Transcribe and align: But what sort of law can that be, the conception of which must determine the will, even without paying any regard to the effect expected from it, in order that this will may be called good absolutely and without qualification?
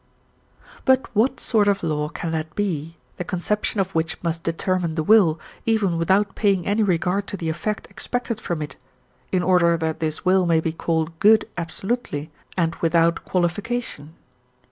But 0.83 1.05
what 1.15 1.39
sort 1.39 1.67
of 1.67 1.83
law 1.83 2.09
can 2.09 2.31
that 2.31 2.55
be, 2.55 2.97
the 3.17 3.23
conception 3.23 3.79
of 3.79 3.91
which 3.93 4.17
must 4.23 4.41
determine 4.41 4.95
the 4.95 5.03
will, 5.03 5.39
even 5.63 5.95
without 5.99 6.33
paying 6.33 6.65
any 6.65 6.81
regard 6.81 7.27
to 7.27 7.37
the 7.37 7.49
effect 7.49 7.85
expected 7.87 8.41
from 8.41 8.63
it, 8.63 8.77
in 9.31 9.43
order 9.43 9.77
that 9.77 9.99
this 9.99 10.25
will 10.25 10.47
may 10.47 10.59
be 10.59 10.73
called 10.73 11.19
good 11.19 11.47
absolutely 11.55 12.31
and 12.57 12.73
without 12.77 13.23
qualification? 13.25 14.15